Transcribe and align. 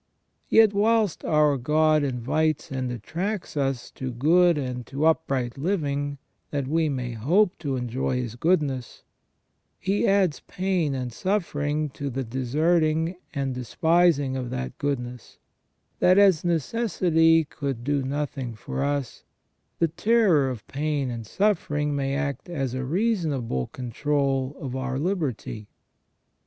Yet 0.49 0.73
whilst 0.73 1.23
our 1.25 1.57
God 1.57 2.01
invites 2.03 2.71
and 2.71 2.91
attracts 2.91 3.55
us 3.55 3.91
to 3.91 4.11
good 4.11 4.57
and 4.57 4.83
to 4.87 5.05
upright 5.05 5.59
living 5.59 6.17
that 6.49 6.67
we 6.67 6.89
may 6.89 7.11
hope 7.11 7.55
to 7.59 7.75
enjoy 7.75 8.15
His 8.15 8.35
goodness, 8.35 9.03
He 9.79 10.07
adds 10.07 10.39
pain 10.47 10.95
and 10.95 11.13
suffering 11.13 11.89
to 11.91 12.09
the 12.09 12.23
deserting 12.23 13.17
and 13.35 13.53
despising 13.53 14.35
of 14.35 14.49
that 14.49 14.75
goodness, 14.79 15.37
that 15.99 16.17
as 16.17 16.43
necessity 16.43 17.43
could 17.43 17.83
do 17.83 18.01
nothing 18.01 18.55
for 18.55 18.83
us, 18.83 19.23
the 19.77 19.87
terror 19.89 20.49
of 20.49 20.65
pain 20.65 21.11
and 21.11 21.27
suffering 21.27 21.95
may 21.95 22.15
act 22.15 22.49
as 22.49 22.73
a 22.73 22.83
reasonable 22.83 23.67
control 23.67 24.55
of 24.59 24.75
our 24.75 24.97
liberty. 24.97 25.67